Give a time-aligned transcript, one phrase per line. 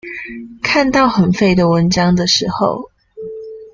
[0.63, 2.89] 看到很廢的文章的時候